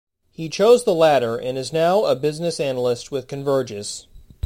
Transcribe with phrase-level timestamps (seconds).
[0.31, 4.07] He chose the latter, and is now a business analyst with Convergys.